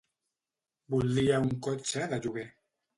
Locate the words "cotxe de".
1.69-2.23